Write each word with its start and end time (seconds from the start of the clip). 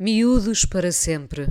Miúdos 0.00 0.64
para 0.64 0.92
sempre. 0.92 1.48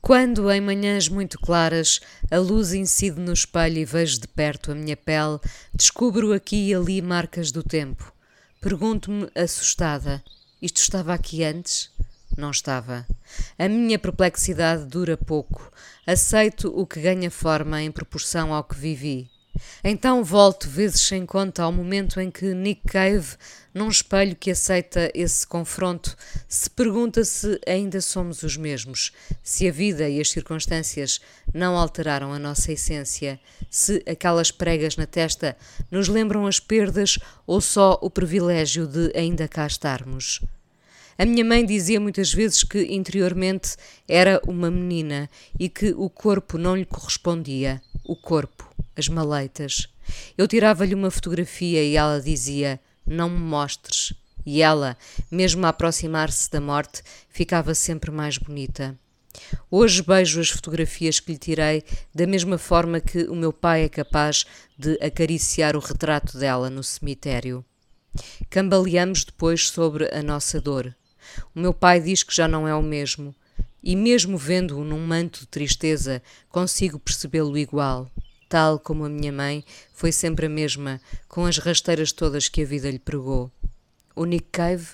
Quando, 0.00 0.50
em 0.50 0.60
manhãs 0.60 1.08
muito 1.08 1.38
claras, 1.38 2.00
a 2.28 2.36
luz 2.36 2.72
incide 2.72 3.20
no 3.20 3.32
espelho 3.32 3.78
e 3.78 3.84
vejo 3.84 4.18
de 4.18 4.26
perto 4.26 4.72
a 4.72 4.74
minha 4.74 4.96
pele, 4.96 5.38
descubro 5.72 6.32
aqui 6.32 6.70
e 6.70 6.74
ali 6.74 7.00
marcas 7.00 7.52
do 7.52 7.62
tempo. 7.62 8.12
Pergunto-me, 8.60 9.30
assustada: 9.36 10.20
isto 10.60 10.78
estava 10.78 11.14
aqui 11.14 11.44
antes? 11.44 11.90
Não 12.36 12.50
estava. 12.50 13.06
A 13.56 13.68
minha 13.68 14.00
perplexidade 14.00 14.86
dura 14.86 15.16
pouco. 15.16 15.70
Aceito 16.04 16.76
o 16.76 16.84
que 16.84 17.00
ganha 17.00 17.30
forma 17.30 17.80
em 17.80 17.92
proporção 17.92 18.52
ao 18.52 18.64
que 18.64 18.74
vivi. 18.74 19.30
Então 19.82 20.24
volto 20.24 20.68
vezes 20.68 21.00
sem 21.00 21.24
conta 21.26 21.62
ao 21.62 21.72
momento 21.72 22.20
em 22.20 22.30
que 22.30 22.54
Nick 22.54 22.82
Cave, 22.86 23.36
num 23.72 23.88
espelho 23.88 24.34
que 24.34 24.50
aceita 24.50 25.10
esse 25.14 25.46
confronto, 25.46 26.16
se 26.48 26.68
pergunta 26.70 27.24
se 27.24 27.60
ainda 27.66 28.00
somos 28.00 28.42
os 28.42 28.56
mesmos, 28.56 29.12
se 29.42 29.68
a 29.68 29.72
vida 29.72 30.08
e 30.08 30.20
as 30.20 30.30
circunstâncias 30.30 31.20
não 31.52 31.76
alteraram 31.76 32.32
a 32.32 32.38
nossa 32.38 32.72
essência, 32.72 33.38
se 33.70 34.02
aquelas 34.08 34.50
pregas 34.50 34.96
na 34.96 35.06
testa 35.06 35.56
nos 35.90 36.08
lembram 36.08 36.46
as 36.46 36.58
perdas 36.58 37.18
ou 37.46 37.60
só 37.60 37.98
o 38.02 38.10
privilégio 38.10 38.86
de 38.86 39.12
ainda 39.14 39.46
cá 39.46 39.66
estarmos. 39.66 40.40
A 41.16 41.24
minha 41.24 41.44
mãe 41.44 41.64
dizia 41.64 42.00
muitas 42.00 42.32
vezes 42.32 42.64
que 42.64 42.92
interiormente 42.92 43.76
era 44.08 44.40
uma 44.48 44.68
menina 44.68 45.30
e 45.58 45.68
que 45.68 45.94
o 45.96 46.10
corpo 46.10 46.58
não 46.58 46.74
lhe 46.74 46.84
correspondia. 46.84 47.80
O 48.04 48.16
corpo 48.16 48.73
as 48.96 49.08
maleitas. 49.08 49.88
Eu 50.36 50.46
tirava-lhe 50.46 50.94
uma 50.94 51.10
fotografia 51.10 51.82
e 51.82 51.96
ela 51.96 52.20
dizia: 52.20 52.80
Não 53.06 53.28
me 53.28 53.38
mostres. 53.38 54.12
E 54.46 54.60
ela, 54.60 54.96
mesmo 55.30 55.64
a 55.64 55.70
aproximar-se 55.70 56.50
da 56.50 56.60
morte, 56.60 57.02
ficava 57.30 57.74
sempre 57.74 58.10
mais 58.10 58.36
bonita. 58.36 58.98
Hoje 59.70 60.02
beijo 60.02 60.40
as 60.40 60.50
fotografias 60.50 61.18
que 61.18 61.32
lhe 61.32 61.38
tirei 61.38 61.82
da 62.14 62.26
mesma 62.26 62.58
forma 62.58 63.00
que 63.00 63.24
o 63.24 63.34
meu 63.34 63.52
pai 63.52 63.84
é 63.84 63.88
capaz 63.88 64.44
de 64.78 64.98
acariciar 65.00 65.74
o 65.76 65.80
retrato 65.80 66.38
dela 66.38 66.70
no 66.70 66.84
cemitério. 66.84 67.64
Cambaleamos 68.48 69.24
depois 69.24 69.68
sobre 69.68 70.08
a 70.14 70.22
nossa 70.22 70.60
dor. 70.60 70.94
O 71.54 71.58
meu 71.58 71.74
pai 71.74 72.00
diz 72.00 72.22
que 72.22 72.34
já 72.34 72.46
não 72.46 72.68
é 72.68 72.74
o 72.74 72.82
mesmo, 72.82 73.34
e 73.82 73.96
mesmo 73.96 74.38
vendo-o 74.38 74.84
num 74.84 75.04
manto 75.04 75.40
de 75.40 75.46
tristeza, 75.46 76.22
consigo 76.48 76.98
percebê-lo 76.98 77.58
igual 77.58 78.10
tal 78.54 78.78
como 78.78 79.04
a 79.04 79.08
minha 79.08 79.32
mãe, 79.32 79.64
foi 79.92 80.12
sempre 80.12 80.46
a 80.46 80.48
mesma, 80.48 81.00
com 81.26 81.44
as 81.44 81.58
rasteiras 81.58 82.12
todas 82.12 82.46
que 82.46 82.62
a 82.62 82.64
vida 82.64 82.88
lhe 82.88 83.00
pregou. 83.00 83.50
O 84.14 84.24
Nick 84.24 84.46
Cave 84.52 84.90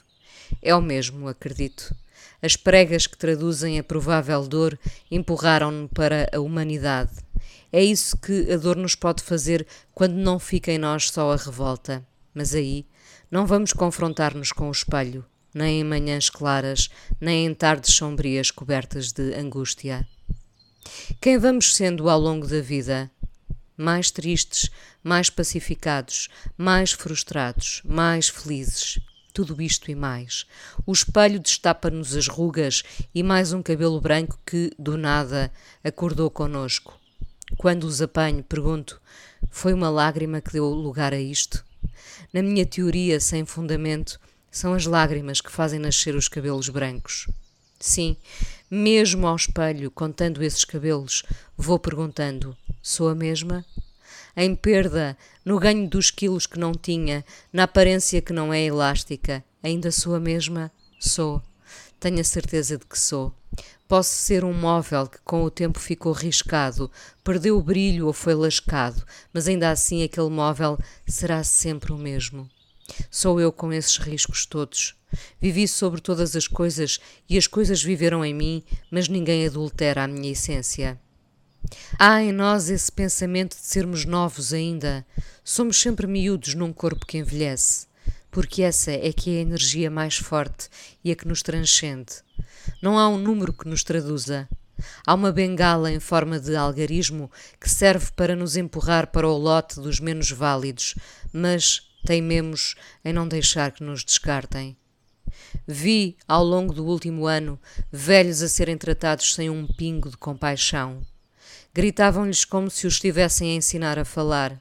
é 0.63 0.75
o 0.75 0.81
mesmo, 0.81 1.29
acredito. 1.29 1.95
As 2.41 2.57
pregas 2.57 3.07
que 3.07 3.19
traduzem 3.19 3.79
a 3.79 3.85
provável 3.85 4.49
dor 4.49 4.81
empurraram-no 5.11 5.91
para 5.91 6.27
a 6.33 6.41
humanidade. 6.41 7.11
É 7.71 7.85
isso 7.85 8.17
que 8.17 8.51
a 8.51 8.57
dor 8.57 8.77
nos 8.77 8.95
pode 8.95 9.23
fazer 9.23 9.67
quando 9.93 10.15
não 10.15 10.39
fica 10.39 10.73
em 10.73 10.79
nós 10.79 11.11
só 11.11 11.31
a 11.31 11.37
revolta. 11.37 12.03
Mas 12.33 12.55
aí 12.55 12.87
não 13.31 13.45
vamos 13.45 13.75
confrontar-nos 13.75 14.53
com 14.53 14.69
o 14.69 14.73
espelho, 14.73 15.23
nem 15.53 15.83
em 15.83 15.85
manhãs 15.85 16.31
claras, 16.31 16.89
nem 17.21 17.45
em 17.45 17.53
tardes 17.53 17.95
sombrias 17.95 18.51
cobertas 18.51 19.13
de 19.13 19.35
angústia. 19.35 20.09
Quem 21.21 21.37
vamos 21.37 21.75
sendo 21.75 22.09
ao 22.09 22.19
longo 22.19 22.47
da 22.47 22.63
vida 22.63 23.11
mais 23.81 24.11
tristes, 24.11 24.71
mais 25.03 25.31
pacificados, 25.31 26.29
mais 26.57 26.93
frustrados, 26.93 27.81
mais 27.85 28.29
felizes. 28.29 28.99
Tudo 29.33 29.63
isto 29.63 29.91
e 29.91 29.95
mais. 29.95 30.45
O 30.85 30.93
espelho 30.93 31.39
destapa-nos 31.39 32.15
as 32.15 32.27
rugas 32.27 32.83
e 33.15 33.23
mais 33.23 33.53
um 33.53 33.63
cabelo 33.63 34.01
branco 34.01 34.39
que, 34.45 34.73
do 34.79 34.99
nada, 34.99 35.51
acordou 35.83 36.31
conosco. 36.31 36.99
Quando 37.57 37.85
os 37.85 38.03
apanho, 38.03 38.43
pergunto: 38.43 39.01
foi 39.51 39.73
uma 39.73 39.89
lágrima 39.89 40.41
que 40.41 40.53
deu 40.53 40.67
lugar 40.67 41.15
a 41.15 41.21
isto? 41.21 41.65
Na 42.33 42.43
minha 42.43 42.67
teoria 42.67 43.19
sem 43.19 43.47
fundamento, 43.47 44.21
são 44.51 44.75
as 44.75 44.85
lágrimas 44.85 45.41
que 45.41 45.51
fazem 45.51 45.79
nascer 45.79 46.15
os 46.15 46.29
cabelos 46.29 46.69
brancos. 46.69 47.27
Sim, 47.83 48.15
mesmo 48.71 49.27
ao 49.27 49.35
espelho, 49.35 49.91
contando 49.91 50.43
esses 50.43 50.67
cabelos, 50.67 51.23
vou 51.57 51.79
perguntando: 51.79 52.55
sou 52.83 53.09
a 53.09 53.15
mesma? 53.15 53.65
Em 54.37 54.55
perda, 54.55 55.17
no 55.43 55.59
ganho 55.59 55.89
dos 55.89 56.11
quilos 56.11 56.47
que 56.47 56.59
não 56.59 56.73
tinha, 56.73 57.25
na 57.51 57.63
aparência 57.63 58.21
que 58.21 58.35
não 58.35 58.53
é 58.53 58.63
elástica, 58.63 59.43
ainda 59.63 59.91
sou 59.91 60.15
a 60.15 60.21
mesma? 60.21 60.71
Sou. 61.01 61.43
Tenho 61.99 62.21
a 62.21 62.25
certeza 62.25 62.77
de 62.77 62.85
que 62.85 62.99
sou. 62.99 63.35
Posso 63.89 64.11
ser 64.11 64.45
um 64.45 64.53
móvel 64.53 65.09
que 65.09 65.19
com 65.25 65.43
o 65.43 65.51
tempo 65.51 65.81
ficou 65.81 66.13
riscado, 66.13 66.91
perdeu 67.25 67.57
o 67.57 67.63
brilho 67.63 68.07
ou 68.07 68.13
foi 68.13 68.35
lascado, 68.35 69.05
mas 69.33 69.49
ainda 69.49 69.71
assim 69.71 70.05
aquele 70.05 70.29
móvel 70.29 70.79
será 71.09 71.43
sempre 71.43 71.93
o 71.93 71.99
mesmo. 71.99 72.49
Sou 73.11 73.41
eu 73.41 73.53
com 73.53 73.73
esses 73.73 73.97
riscos 73.99 74.47
todos. 74.47 74.97
Vivi 75.41 75.67
sobre 75.67 76.01
todas 76.01 76.37
as 76.37 76.47
coisas 76.47 76.99
e 77.29 77.37
as 77.37 77.47
coisas 77.47 77.83
viveram 77.83 78.25
em 78.25 78.35
mim, 78.35 78.63
mas 78.91 79.09
ninguém 79.09 79.47
adultera 79.47 80.05
a 80.05 80.09
minha 80.09 80.33
essência. 80.33 80.99
Há 81.99 82.23
em 82.23 82.33
nós 82.33 82.71
esse 82.71 82.91
pensamento 82.91 83.57
de 83.57 83.63
sermos 83.63 84.05
novos 84.05 84.53
ainda. 84.53 85.05
Somos 85.45 85.81
sempre 85.81 86.07
miúdos 86.07 86.55
num 86.55 86.73
corpo 86.73 87.07
que 87.07 87.19
envelhece, 87.19 87.87
porque 88.31 88.63
essa 88.63 88.91
é 88.91 89.13
que 89.13 89.37
é 89.37 89.39
a 89.39 89.43
energia 89.43 89.91
mais 89.91 90.17
forte 90.17 90.69
e 91.05 91.11
a 91.11 91.17
que 91.17 91.29
nos 91.29 91.43
transcende. 91.43 92.15
Não 92.83 92.99
há 92.99 93.09
um 93.09 93.19
número 93.19 93.53
que 93.53 93.69
nos 93.69 93.85
traduza. 93.85 94.49
Há 95.07 95.15
uma 95.15 95.31
bengala 95.31 95.93
em 95.93 96.01
forma 96.01 96.41
de 96.41 96.57
algarismo 96.57 97.31
que 97.61 97.69
serve 97.69 98.11
para 98.17 98.35
nos 98.35 98.57
empurrar 98.57 99.09
para 99.09 99.29
o 99.29 99.37
lote 99.37 99.79
dos 99.79 100.01
menos 100.01 100.31
válidos, 100.31 100.95
mas 101.33 101.90
teimemos 102.05 102.75
em 103.05 103.13
não 103.13 103.27
deixar 103.29 103.73
que 103.73 103.83
nos 103.83 104.05
descartem. 104.05 104.77
Vi, 105.67 106.17
ao 106.27 106.45
longo 106.45 106.73
do 106.73 106.85
último 106.85 107.27
ano, 107.27 107.59
velhos 107.91 108.43
a 108.43 108.49
serem 108.49 108.77
tratados 108.77 109.35
sem 109.35 109.49
um 109.49 109.67
pingo 109.67 110.11
de 110.11 110.17
compaixão. 110.17 111.01
Gritavam-lhes 111.73 112.45
como 112.45 112.71
se 112.71 112.87
os 112.87 112.95
estivessem 112.95 113.53
a 113.53 113.55
ensinar 113.55 113.99
a 113.99 114.05
falar. 114.05 114.61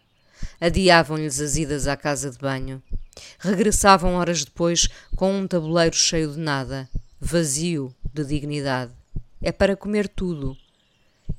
Adiavam-lhes 0.61 1.39
as 1.39 1.55
idas 1.55 1.87
à 1.87 1.97
casa 1.97 2.29
de 2.29 2.37
banho. 2.37 2.81
Regressavam 3.39 4.13
horas 4.15 4.45
depois 4.45 4.87
com 5.15 5.33
um 5.33 5.47
tabuleiro 5.47 5.95
cheio 5.95 6.31
de 6.31 6.39
nada, 6.39 6.89
vazio 7.19 7.93
de 8.13 8.23
dignidade. 8.23 8.91
É 9.41 9.51
para 9.51 9.75
comer 9.75 10.07
tudo. 10.07 10.55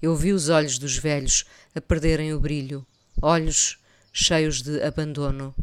Eu 0.00 0.16
vi 0.16 0.32
os 0.32 0.48
olhos 0.48 0.78
dos 0.78 0.96
velhos 0.96 1.44
a 1.74 1.80
perderem 1.80 2.32
o 2.32 2.40
brilho, 2.40 2.86
olhos 3.20 3.78
cheios 4.12 4.62
de 4.62 4.82
abandono. 4.82 5.54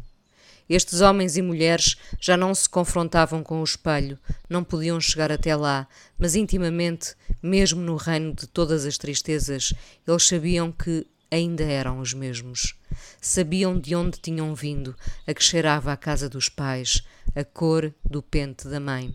Estes 0.69 1.01
homens 1.01 1.37
e 1.37 1.41
mulheres 1.41 1.95
já 2.19 2.35
não 2.35 2.53
se 2.53 2.67
confrontavam 2.67 3.41
com 3.41 3.61
o 3.61 3.63
espelho, 3.63 4.19
não 4.49 4.63
podiam 4.63 4.99
chegar 4.99 5.31
até 5.31 5.55
lá, 5.55 5.87
mas 6.17 6.35
intimamente, 6.35 7.15
mesmo 7.41 7.81
no 7.81 7.95
reino 7.95 8.33
de 8.33 8.47
todas 8.47 8.85
as 8.85 8.97
tristezas, 8.97 9.73
eles 10.05 10.27
sabiam 10.27 10.71
que 10.71 11.07
ainda 11.31 11.63
eram 11.63 11.99
os 11.99 12.13
mesmos. 12.13 12.75
Sabiam 13.21 13.79
de 13.79 13.95
onde 13.95 14.19
tinham 14.19 14.53
vindo, 14.53 14.95
a 15.25 15.33
que 15.33 15.43
cheirava 15.43 15.91
a 15.91 15.97
casa 15.97 16.29
dos 16.29 16.49
pais, 16.49 17.01
a 17.35 17.43
cor 17.43 17.93
do 18.03 18.21
pente 18.21 18.67
da 18.67 18.79
mãe. 18.79 19.13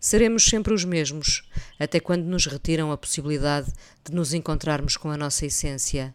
Seremos 0.00 0.44
sempre 0.44 0.72
os 0.72 0.84
mesmos, 0.84 1.42
até 1.78 2.00
quando 2.00 2.24
nos 2.24 2.46
retiram 2.46 2.90
a 2.90 2.96
possibilidade 2.96 3.72
de 4.04 4.14
nos 4.14 4.32
encontrarmos 4.32 4.96
com 4.96 5.10
a 5.10 5.16
nossa 5.16 5.46
essência. 5.46 6.14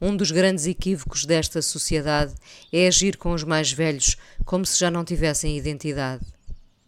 Um 0.00 0.16
dos 0.16 0.30
grandes 0.30 0.66
equívocos 0.66 1.24
desta 1.24 1.62
sociedade 1.62 2.34
é 2.72 2.86
agir 2.86 3.16
com 3.16 3.32
os 3.32 3.44
mais 3.44 3.72
velhos 3.72 4.16
como 4.44 4.64
se 4.64 4.78
já 4.78 4.90
não 4.90 5.04
tivessem 5.04 5.56
identidade. 5.56 6.24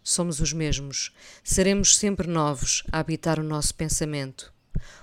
Somos 0.02 0.40
os 0.40 0.52
mesmos, 0.52 1.12
seremos 1.44 1.96
sempre 1.96 2.26
novos 2.26 2.82
a 2.90 2.98
habitar 2.98 3.38
o 3.38 3.44
nosso 3.44 3.74
pensamento. 3.74 4.52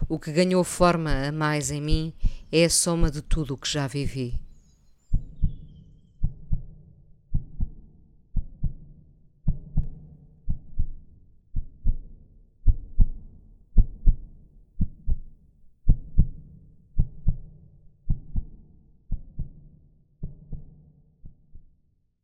O 0.07 0.19
que 0.19 0.31
ganhou 0.31 0.63
forma 0.63 1.27
a 1.27 1.31
mais 1.31 1.71
em 1.71 1.81
mim 1.81 2.13
é 2.51 2.65
a 2.65 2.69
soma 2.69 3.09
de 3.09 3.21
tudo 3.21 3.53
o 3.53 3.57
que 3.57 3.71
já 3.71 3.87
vivi. 3.87 4.39